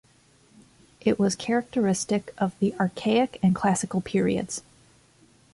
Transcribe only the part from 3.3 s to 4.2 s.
and Classical